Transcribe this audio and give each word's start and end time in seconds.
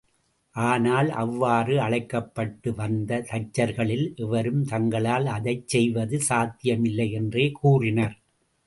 ஆனால், 0.55 1.09
அவ்வாறு 1.15 1.81
அழைக்கப்பட்டு 1.81 2.69
வந்த 2.73 3.19
தச்சர்களில் 3.29 4.05
எவரும் 4.17 4.63
தங்களால் 4.65 5.27
அதைச் 5.27 5.67
செய்வது 5.67 6.19
சாத்தியமில்லை 6.21 7.11
என்றே 7.11 7.51
கூறினர். 7.61 8.17